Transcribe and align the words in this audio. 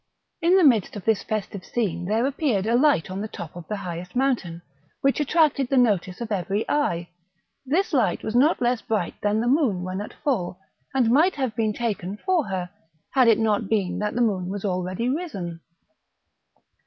In 0.41 0.57
the 0.57 0.63
midst 0.63 0.95
of 0.95 1.05
this 1.05 1.21
festive 1.21 1.63
scene 1.63 2.05
there 2.05 2.25
appeared 2.25 2.65
a 2.65 2.73
light 2.73 3.11
on 3.11 3.21
the 3.21 3.27
top 3.27 3.55
of 3.55 3.67
the 3.67 3.75
highest 3.75 4.15
mountain, 4.15 4.63
which 5.01 5.19
attracted 5.19 5.69
the 5.69 5.77
notice 5.77 6.19
of 6.21 6.31
every 6.31 6.67
eye; 6.67 7.09
this 7.67 7.93
light 7.93 8.23
was 8.23 8.35
not 8.35 8.63
less 8.63 8.81
bright 8.81 9.13
than 9.21 9.39
the 9.41 9.47
moon 9.47 9.83
when 9.83 10.01
at 10.01 10.15
full, 10.23 10.59
and 10.95 11.11
might 11.11 11.35
have 11.35 11.55
been 11.55 11.71
taken 11.71 12.17
for 12.17 12.47
her, 12.47 12.71
had 13.11 13.27
it 13.27 13.37
not 13.37 13.69
been 13.69 13.99
that 13.99 14.15
the 14.15 14.21
moon 14.21 14.47
was 14.49 14.65
already 14.65 15.07
risen. 15.07 15.59